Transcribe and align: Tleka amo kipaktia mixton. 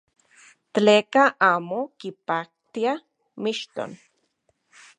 Tleka 0.73 1.23
amo 1.51 1.79
kipaktia 1.99 2.93
mixton. 3.43 3.91